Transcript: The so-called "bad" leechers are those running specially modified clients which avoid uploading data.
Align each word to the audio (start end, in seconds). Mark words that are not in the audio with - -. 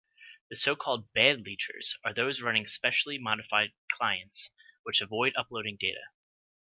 The 0.49 0.55
so-called 0.55 1.13
"bad" 1.13 1.45
leechers 1.45 1.93
are 2.03 2.11
those 2.11 2.41
running 2.41 2.65
specially 2.65 3.19
modified 3.19 3.73
clients 3.91 4.49
which 4.81 4.99
avoid 4.99 5.35
uploading 5.35 5.77
data. 5.79 6.01